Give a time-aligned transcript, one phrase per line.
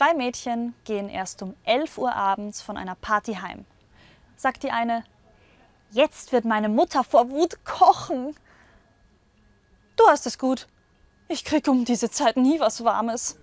[0.00, 3.66] Zwei Mädchen gehen erst um 11 Uhr abends von einer Party heim.
[4.34, 5.04] Sagt die eine,
[5.90, 8.34] jetzt wird meine Mutter vor Wut kochen.
[9.96, 10.68] Du hast es gut.
[11.28, 13.38] Ich krieg um diese Zeit nie was Warmes.